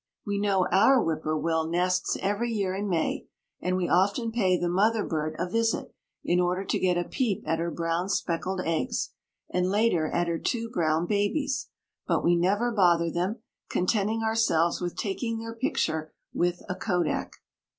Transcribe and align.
We 0.25 0.39
know 0.39 0.61
where 0.61 0.73
our 0.73 0.99
whippoorwill 0.99 1.67
nests 1.69 2.17
every 2.23 2.49
year 2.51 2.73
in 2.73 2.89
May, 2.89 3.27
and 3.61 3.77
we 3.77 3.87
often 3.87 4.31
pay 4.31 4.57
the 4.57 4.67
mother 4.67 5.05
bird 5.05 5.35
a 5.37 5.47
visit 5.47 5.93
in 6.23 6.39
order 6.39 6.65
to 6.65 6.79
get 6.79 6.97
a 6.97 7.03
peep 7.07 7.43
at 7.45 7.59
her 7.59 7.69
brown 7.69 8.09
speckled 8.09 8.61
eggs, 8.65 9.11
and 9.51 9.69
later 9.69 10.07
at 10.07 10.27
her 10.27 10.39
two 10.39 10.71
brown 10.71 11.05
babies; 11.05 11.69
but 12.07 12.23
we 12.23 12.35
never 12.35 12.71
bother 12.71 13.11
them, 13.11 13.43
contenting 13.69 14.23
ourselves 14.23 14.81
with 14.81 14.95
taking 14.95 15.37
their 15.37 15.53
picture 15.53 16.11
with 16.33 16.63
a 16.67 16.73
kodak. 16.73 17.33